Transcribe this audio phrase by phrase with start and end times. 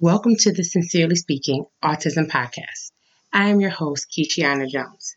[0.00, 2.92] Welcome to the Sincerely Speaking Autism Podcast.
[3.32, 5.16] I am your host, Keishiana Jones.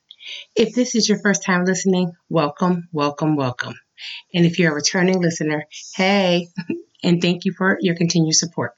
[0.56, 3.76] If this is your first time listening, welcome, welcome, welcome.
[4.34, 5.66] And if you're a returning listener,
[5.96, 6.48] hey,
[7.04, 8.72] and thank you for your continued support.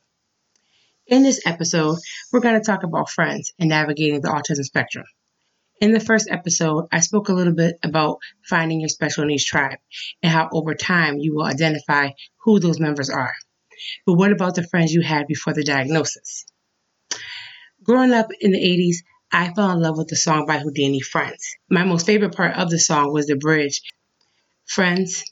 [1.07, 1.99] In this episode,
[2.33, 5.05] we're going to talk about friends and navigating the autism spectrum.
[5.79, 8.17] In the first episode, I spoke a little bit about
[8.49, 9.79] finding your special needs tribe
[10.21, 13.35] and how over time you will identify who those members are.
[14.05, 16.45] But what about the friends you had before the diagnosis?
[17.83, 18.97] Growing up in the 80s,
[19.31, 21.55] I fell in love with the song by Whodini Friends.
[21.69, 23.81] My most favorite part of the song was the bridge.
[24.65, 25.23] Friends,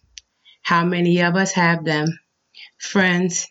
[0.62, 2.08] how many of us have them?
[2.78, 3.48] Friends,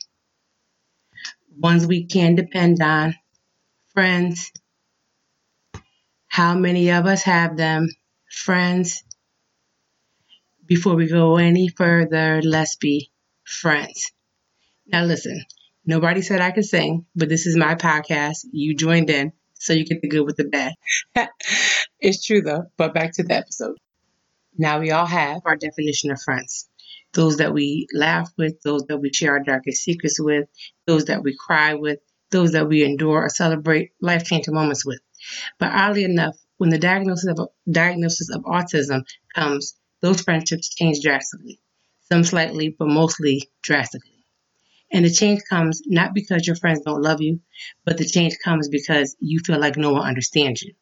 [1.57, 3.15] ones we can depend on.
[3.95, 4.51] Friends,
[6.27, 7.89] how many of us have them?
[8.31, 9.03] Friends,
[10.67, 13.11] before we go any further, let's be
[13.45, 14.13] friends.
[14.93, 15.45] Now, listen,
[15.87, 18.47] nobody said I could sing, but this is my podcast.
[18.53, 20.75] You joined in, so you get the good with the bad.
[22.01, 23.77] it's true, though, but back to the episode.
[24.59, 26.69] Now, we all have our definition of friends
[27.13, 30.49] those that we laugh with, those that we share our darkest secrets with,
[30.87, 31.99] those that we cry with,
[32.31, 35.01] those that we endure or celebrate life changing moments with.
[35.59, 39.03] But oddly enough, when the diagnosis of diagnosis of autism
[39.35, 41.59] comes, those friendships change drastically.
[42.11, 44.10] Some slightly, but mostly drastically.
[44.93, 47.41] And the change comes not because your friends don't love you,
[47.85, 50.75] but the change comes because you feel like no one understands you.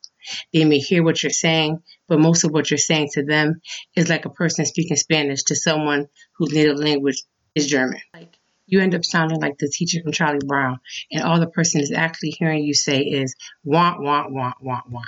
[0.52, 3.60] They may hear what you're saying, but most of what you're saying to them
[3.96, 7.22] is like a person speaking Spanish to someone whose native language
[7.54, 8.00] is German.
[8.14, 10.78] Like you end up sounding like the teacher from Charlie Brown,
[11.10, 13.34] and all the person is actually hearing you say is
[13.64, 15.06] want, want, want, want, want.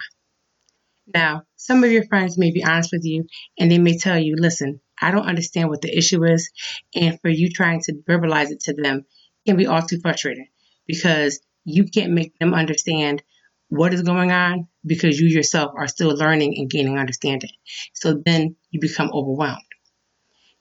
[1.12, 3.26] Now, some of your friends may be honest with you
[3.58, 6.50] and they may tell you, listen, I don't understand what the issue is.
[6.94, 9.04] And for you trying to verbalize it to them
[9.46, 10.48] can be all too frustrating
[10.86, 13.22] because you can't make them understand
[13.68, 17.50] what is going on because you yourself are still learning and gaining understanding.
[17.94, 19.62] So then you become overwhelmed.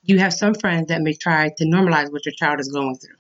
[0.02, 3.16] You have some friends that may try to normalize what your child is going through.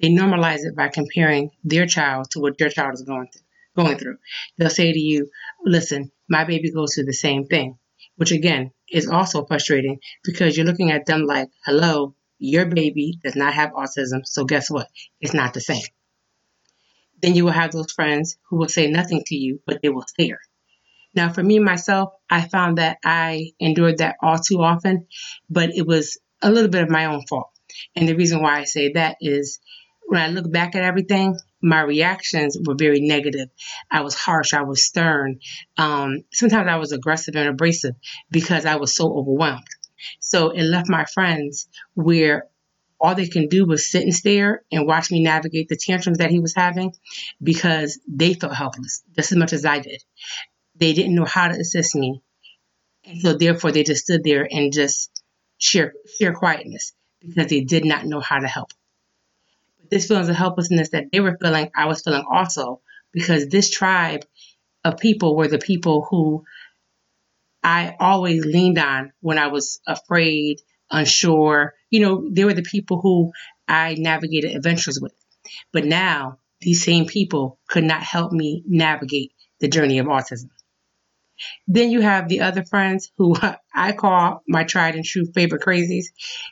[0.00, 3.42] They normalize it by comparing their child to what your child is going through.
[3.74, 4.18] Going through,
[4.58, 5.30] they'll say to you,
[5.64, 7.78] "Listen, my baby goes through the same thing,"
[8.16, 13.36] which again is also frustrating because you're looking at them like, hello, your baby does
[13.36, 14.88] not have autism, so guess what?
[15.20, 15.82] It's not the same.
[17.20, 20.04] Then you will have those friends who will say nothing to you, but they will
[20.06, 20.40] stare.
[21.14, 25.06] Now, for me myself, I found that I endured that all too often,
[25.48, 27.50] but it was a little bit of my own fault.
[27.94, 29.60] And the reason why I say that is
[30.06, 33.48] when I look back at everything, my reactions were very negative.
[33.90, 34.52] I was harsh.
[34.52, 35.38] I was stern.
[35.76, 37.94] Um, sometimes I was aggressive and abrasive
[38.30, 39.66] because I was so overwhelmed.
[40.18, 42.48] So it left my friends where
[43.00, 46.30] all they can do was sit and stare and watch me navigate the tantrums that
[46.30, 46.92] he was having
[47.42, 50.02] because they felt helpless just as much as I did.
[50.76, 52.22] They didn't know how to assist me.
[53.04, 55.22] And so therefore they just stood there and just
[55.58, 55.92] share
[56.34, 58.72] quietness because they did not know how to help
[59.92, 62.80] this feelings of helplessness that they were feeling, I was feeling also,
[63.12, 64.24] because this tribe
[64.84, 66.44] of people were the people who
[67.62, 71.74] I always leaned on when I was afraid, unsure.
[71.90, 73.32] You know, they were the people who
[73.68, 75.12] I navigated adventures with.
[75.74, 80.48] But now, these same people could not help me navigate the journey of autism.
[81.68, 83.36] Then you have the other friends who
[83.74, 86.06] I call my tried and true favorite crazies.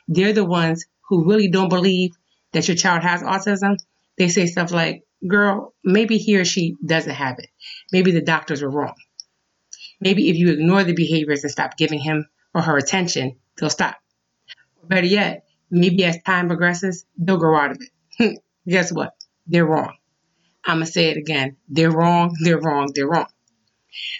[0.07, 2.11] They're the ones who really don't believe
[2.53, 3.77] that your child has autism,
[4.17, 7.49] they say stuff like, girl, maybe he or she doesn't have it.
[7.91, 8.95] Maybe the doctors were wrong.
[9.99, 13.97] Maybe if you ignore the behaviors and stop giving him or her attention, they'll stop.
[14.81, 17.77] Or better yet, maybe as time progresses, they'll grow out of
[18.19, 18.39] it.
[18.67, 19.13] Guess what?
[19.47, 19.95] They're wrong.
[20.65, 21.57] I'm going to say it again.
[21.69, 23.27] They're wrong, they're wrong, they're wrong.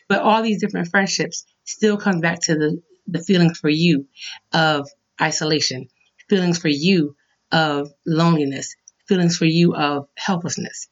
[0.07, 4.07] But all these different friendships still comes back to the, the feelings for you
[4.51, 4.89] of
[5.21, 5.87] isolation,
[6.29, 7.15] feelings for you
[7.51, 8.75] of loneliness,
[9.07, 10.87] feelings for you of helplessness.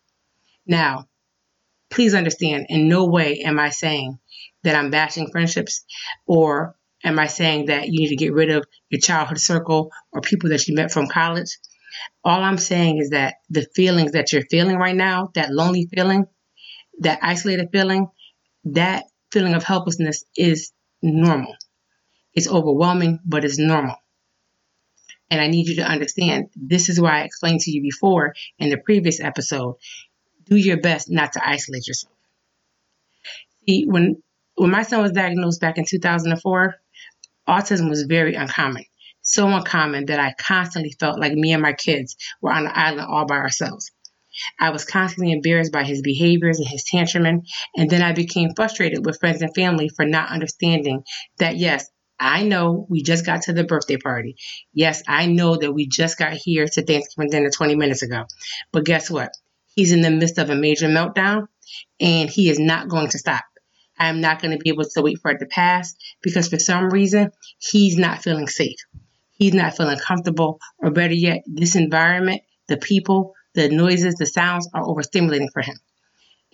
[0.65, 1.07] Now,
[1.89, 4.19] please understand, in no way am I saying
[4.63, 5.85] that I'm bashing friendships
[6.25, 10.21] or am I saying that you need to get rid of your childhood circle or
[10.21, 11.57] people that you met from college.
[12.23, 16.25] All I'm saying is that the feelings that you're feeling right now, that lonely feeling,
[16.99, 18.07] that isolated feeling,
[18.65, 20.71] that feeling of helplessness is
[21.01, 21.55] normal.
[22.33, 23.95] It's overwhelming, but it's normal.
[25.31, 28.69] And I need you to understand this is why I explained to you before in
[28.69, 29.75] the previous episode.
[30.45, 32.13] Do your best not to isolate yourself.
[33.67, 34.23] See, when
[34.55, 36.75] when my son was diagnosed back in 2004,
[37.47, 38.83] autism was very uncommon.
[39.21, 43.07] So uncommon that I constantly felt like me and my kids were on an island
[43.07, 43.91] all by ourselves.
[44.59, 47.45] I was constantly embarrassed by his behaviors and his tantruming,
[47.75, 51.03] and then I became frustrated with friends and family for not understanding
[51.37, 54.35] that yes, I know we just got to the birthday party.
[54.73, 58.25] Yes, I know that we just got here to Thanksgiving dinner 20 minutes ago.
[58.71, 59.31] But guess what?
[59.75, 61.47] He's in the midst of a major meltdown
[61.99, 63.43] and he is not going to stop.
[63.97, 66.89] I'm not going to be able to wait for it to pass because for some
[66.89, 68.79] reason he's not feeling safe.
[69.37, 74.69] He's not feeling comfortable, or better yet, this environment, the people, the noises, the sounds
[74.73, 75.75] are overstimulating for him.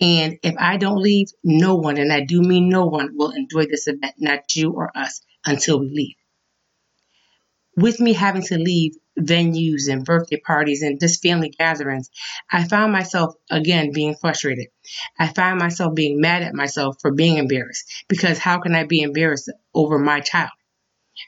[0.00, 3.66] And if I don't leave, no one, and I do mean no one, will enjoy
[3.66, 6.16] this event, not you or us, until we leave.
[7.76, 12.10] With me having to leave venues and birthday parties and just family gatherings,
[12.50, 14.68] I found myself again being frustrated.
[15.18, 19.02] I found myself being mad at myself for being embarrassed because how can I be
[19.02, 20.50] embarrassed over my child?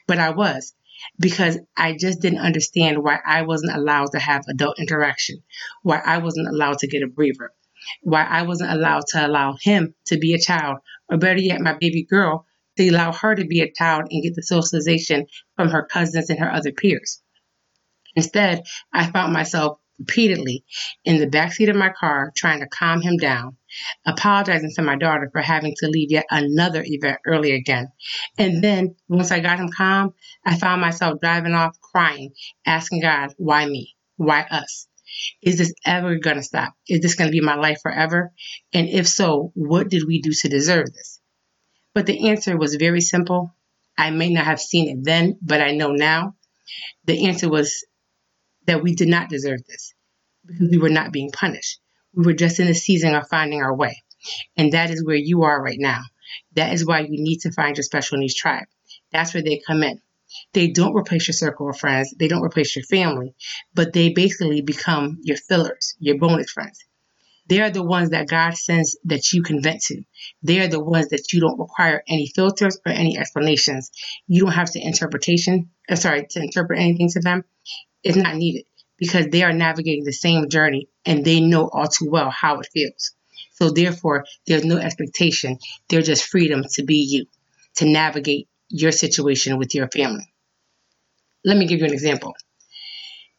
[0.07, 0.73] But I was
[1.19, 5.43] because I just didn't understand why I wasn't allowed to have adult interaction,
[5.81, 7.51] why I wasn't allowed to get a breather,
[8.01, 10.79] why I wasn't allowed to allow him to be a child,
[11.09, 12.45] or better yet, my baby girl,
[12.79, 15.27] to allow her to be a child and get the socialization
[15.57, 17.21] from her cousins and her other peers.
[18.15, 20.63] Instead, I found myself repeatedly
[21.03, 23.57] in the backseat of my car trying to calm him down,
[24.07, 27.89] apologizing to my daughter for having to leave yet another event early again.
[28.37, 30.13] And then once I got him calm,
[30.45, 32.31] I found myself driving off crying,
[32.65, 33.95] asking God, why me?
[34.15, 34.87] Why us?
[35.41, 36.73] Is this ever going to stop?
[36.87, 38.31] Is this going to be my life forever?
[38.73, 41.18] And if so, what did we do to deserve this?
[41.93, 43.55] But the answer was very simple.
[43.97, 46.35] I may not have seen it then, but I know now.
[47.05, 47.85] The answer was
[48.67, 49.93] that we did not deserve this
[50.45, 51.79] because we were not being punished.
[52.13, 54.03] We were just in a season of finding our way.
[54.57, 56.01] And that is where you are right now.
[56.55, 58.65] That is why you need to find your special needs tribe.
[59.11, 60.01] That's where they come in.
[60.53, 63.33] They don't replace your circle of friends, they don't replace your family,
[63.73, 66.85] but they basically become your fillers, your bonus friends.
[67.49, 70.03] They are the ones that God sends that you can vent to.
[70.43, 73.91] They are the ones that you don't require any filters or any explanations.
[74.27, 77.43] You don't have to interpretation, uh, sorry, to interpret anything to them
[78.03, 78.65] It's not needed
[78.97, 82.67] because they are navigating the same journey and they know all too well how it
[82.73, 83.13] feels.
[83.53, 85.57] So therefore, there's no expectation.
[85.89, 87.25] There's just freedom to be you,
[87.77, 90.33] to navigate your situation with your family.
[91.43, 92.33] Let me give you an example.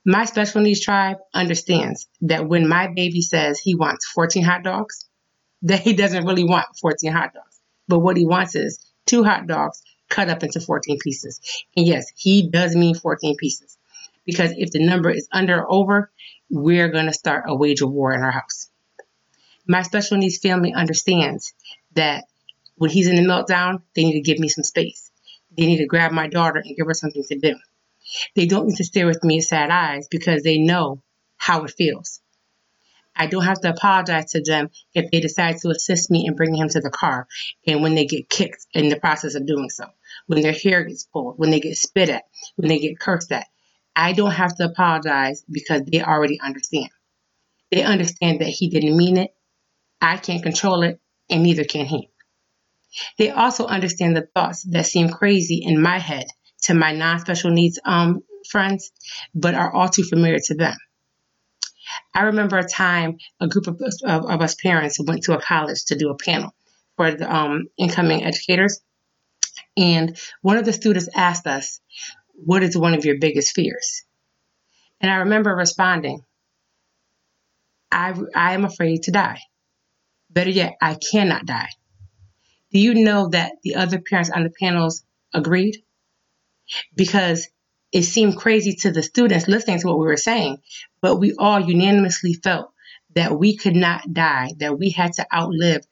[0.04, 5.06] My special needs tribe understands that when my baby says he wants 14 hot dogs,
[5.62, 7.60] that he doesn't really want 14 hot dogs.
[7.86, 11.40] But what he wants is two hot dogs cut up into 14 pieces.
[11.76, 13.76] And yes, he does mean 14 pieces
[14.24, 16.10] because if the number is under or over,
[16.48, 18.70] we're going to start a wage of war in our house.
[19.66, 21.52] My special needs family understands
[21.94, 22.24] that
[22.76, 25.10] when he's in a meltdown, they need to give me some space.
[25.56, 27.56] They need to grab my daughter and give her something to do.
[28.34, 31.02] They don't need to stare with me sad eyes because they know
[31.36, 32.20] how it feels.
[33.14, 36.60] I don't have to apologize to them if they decide to assist me in bringing
[36.60, 37.26] him to the car
[37.66, 39.86] and when they get kicked in the process of doing so,
[40.26, 42.24] when their hair gets pulled, when they get spit at,
[42.56, 43.46] when they get cursed at.
[43.94, 46.90] I don't have to apologize because they already understand.
[47.70, 49.34] They understand that he didn't mean it.
[50.00, 52.08] I can't control it, and neither can he.
[53.18, 56.26] They also understand the thoughts that seem crazy in my head
[56.62, 58.92] to my non special needs um, friends,
[59.34, 60.76] but are all too familiar to them.
[62.14, 65.84] I remember a time a group of, of, of us parents went to a college
[65.86, 66.54] to do a panel
[66.96, 68.80] for the um, incoming educators.
[69.76, 71.80] And one of the students asked us,
[72.34, 74.04] what is one of your biggest fears?
[75.00, 76.24] And I remember responding,
[77.90, 79.40] I, I am afraid to die.
[80.30, 81.70] Better yet, I cannot die.
[82.72, 85.02] Do you know that the other parents on the panels
[85.34, 85.82] agreed?
[86.94, 87.48] Because
[87.92, 90.58] it seemed crazy to the students listening to what we were saying,
[91.00, 92.72] but we all unanimously felt
[93.14, 95.84] that we could not die, that we had to outlive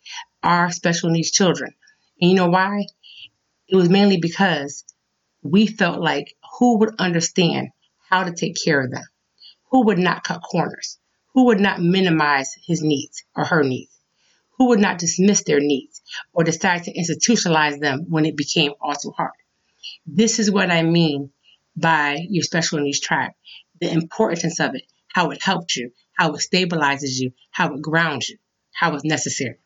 [0.42, 1.74] our special needs children.
[2.20, 2.86] And you know why?
[3.68, 4.84] It was mainly because
[5.42, 7.70] we felt like who would understand
[8.08, 9.04] how to take care of them?
[9.70, 10.98] Who would not cut corners?
[11.34, 13.92] Who would not minimize his needs or her needs?
[14.56, 18.94] Who would not dismiss their needs or decide to institutionalize them when it became all
[18.94, 19.37] too hard?
[20.10, 21.30] This is what I mean
[21.76, 23.32] by your special needs tribe
[23.80, 28.28] the importance of it, how it helped you, how it stabilizes you, how it grounds
[28.28, 28.38] you,
[28.72, 29.58] how it's necessary.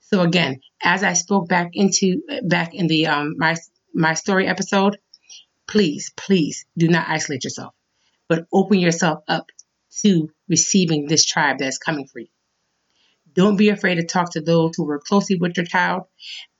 [0.00, 3.56] So again, as I spoke back into back in the um, my
[3.94, 4.98] my story episode,
[5.66, 7.74] please, please do not isolate yourself,
[8.28, 9.46] but open yourself up
[10.02, 12.28] to receiving this tribe that is coming for you.
[13.32, 16.04] Don't be afraid to talk to those who work closely with your child.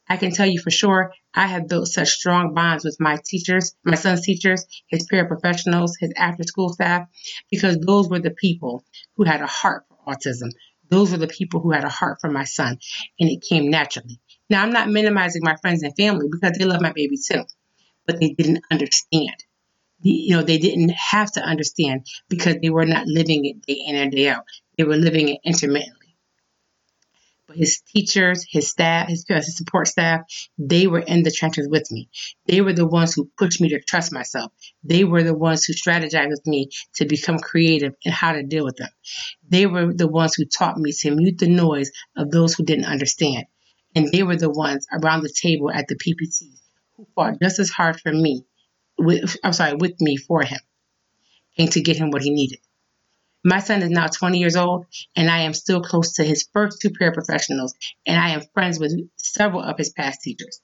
[0.08, 3.74] I can tell you for sure, I have built such strong bonds with my teachers,
[3.84, 7.08] my son's teachers, his paraprofessionals, his after school staff,
[7.50, 8.84] because those were the people
[9.16, 10.50] who had a heart for autism.
[10.90, 12.78] Those were the people who had a heart for my son,
[13.18, 14.20] and it came naturally.
[14.50, 17.44] Now, I'm not minimizing my friends and family because they love my baby too,
[18.06, 19.34] but they didn't understand.
[20.00, 23.96] You know, they didn't have to understand because they were not living it day in
[23.96, 24.44] and day out.
[24.76, 26.03] They were living it intermittently.
[27.46, 30.22] But his teachers, his staff, his, his support staff,
[30.56, 32.08] they were in the trenches with me.
[32.46, 34.52] They were the ones who pushed me to trust myself.
[34.82, 38.64] They were the ones who strategized with me to become creative in how to deal
[38.64, 38.88] with them.
[39.46, 42.86] They were the ones who taught me to mute the noise of those who didn't
[42.86, 43.44] understand.
[43.94, 46.60] And they were the ones around the table at the PPTs
[46.96, 48.46] who fought just as hard for me,
[48.98, 50.60] with, I'm sorry, with me for him,
[51.58, 52.60] and to get him what he needed.
[53.44, 56.80] My son is now 20 years old, and I am still close to his first
[56.80, 57.72] two paraprofessionals,
[58.06, 60.60] and I am friends with several of his past teachers.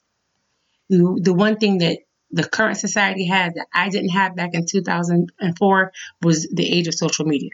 [0.89, 1.99] The one thing that
[2.31, 6.95] the current society has that I didn't have back in 2004 was the age of
[6.95, 7.51] social media.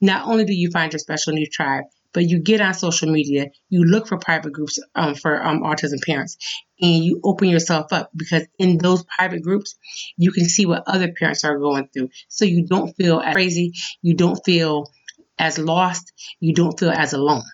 [0.00, 3.50] Not only do you find your special needs tribe, but you get on social media,
[3.68, 6.36] you look for private groups um, for um, autism parents,
[6.80, 9.76] and you open yourself up because in those private groups,
[10.16, 12.10] you can see what other parents are going through.
[12.28, 14.90] So you don't feel as crazy, you don't feel
[15.38, 17.44] as lost, you don't feel as alone.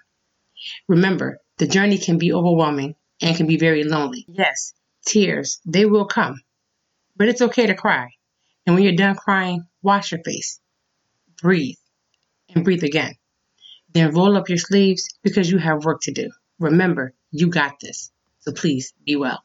[0.88, 4.26] Remember, the journey can be overwhelming and can be very lonely.
[4.28, 4.74] Yes,
[5.06, 6.40] tears, they will come,
[7.16, 8.10] but it's okay to cry.
[8.66, 10.60] And when you're done crying, wash your face,
[11.40, 11.76] breathe,
[12.54, 13.14] and breathe again.
[13.95, 16.30] Then roll up your sleeves because you have work to do.
[16.59, 18.11] Remember, you got this.
[18.40, 19.42] So please be well.